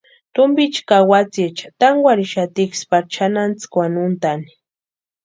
Tumpicha 0.35 0.81
ka 0.89 0.97
watsïecha 1.11 1.65
tankwarhixatiksï 1.79 2.83
pari 2.89 3.07
chʼanantsïkwa 3.13 3.83
úntʼani. 4.05 4.47